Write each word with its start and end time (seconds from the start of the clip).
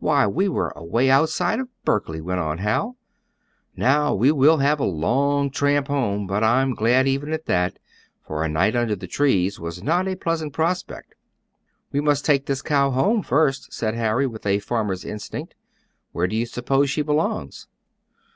"Why, 0.00 0.26
we 0.26 0.48
are 0.48 0.76
away 0.76 1.08
outside 1.12 1.60
of 1.60 1.68
Berkley," 1.84 2.20
went 2.20 2.40
on 2.40 2.58
Hal. 2.58 2.96
"Now, 3.76 4.12
we 4.12 4.32
will 4.32 4.56
have 4.56 4.80
a 4.80 4.84
long 4.84 5.48
tramp 5.48 5.86
home, 5.86 6.26
but 6.26 6.42
I'm 6.42 6.74
glad 6.74 7.06
even 7.06 7.32
at 7.32 7.46
that, 7.46 7.78
for 8.20 8.42
a 8.42 8.48
night 8.48 8.74
under 8.74 8.96
the 8.96 9.06
trees 9.06 9.60
was 9.60 9.80
not 9.80 10.08
a 10.08 10.16
pleasant 10.16 10.52
prospect." 10.54 11.14
"We 11.92 12.00
must 12.00 12.24
take 12.24 12.46
this 12.46 12.62
cow 12.62 12.90
home 12.90 13.22
first," 13.22 13.72
said 13.72 13.94
Harry, 13.94 14.26
with 14.26 14.44
a 14.44 14.58
farmer's 14.58 15.04
instinct. 15.04 15.54
"Where 16.10 16.26
do 16.26 16.34
you 16.34 16.46
suppose 16.46 16.90
she 16.90 17.02
belongs?" 17.02 17.68